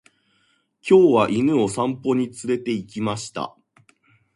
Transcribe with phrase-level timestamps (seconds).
[0.81, 3.55] 今日は犬を散歩に連れて行きました。